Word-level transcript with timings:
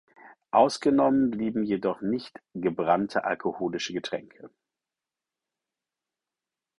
Ausgenommen 0.49 1.29
blieben 1.29 1.61
jedoch 1.61 2.01
nicht 2.01 2.41
gebrannte 2.55 3.23
alkoholische 3.23 3.93
Getränke. 3.93 4.49